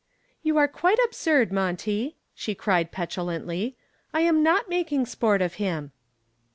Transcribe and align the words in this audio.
"You 0.41 0.57
are 0.57 0.67
quite 0.67 0.97
absurd, 1.05 1.51
Monty," 1.51 2.15
she 2.33 2.55
cried, 2.55 2.91
petulantly. 2.91 3.77
"I 4.15 4.21
am 4.21 4.41
not 4.41 4.67
making 4.67 5.05
sport 5.05 5.43
of 5.43 5.53
him." 5.61 5.91